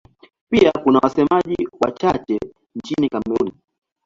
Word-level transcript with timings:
Pia 0.49 0.71
kuna 0.83 0.99
wasemaji 0.99 1.67
wachache 1.83 2.39
nchini 2.75 3.09
Kamerun. 3.09 3.51